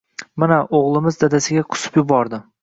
“mana 0.43 0.55
o‘g‘limiz 0.77 1.19
dadasiga 1.25 1.63
qusib 1.75 2.01
yubordi” 2.01 2.43